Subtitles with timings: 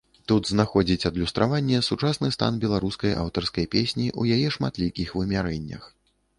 [0.29, 5.83] Тут знаходзіць адлюстраванне сучасны стан беларускай аўтарскай песні ў яе шматлікіх вымярэннях.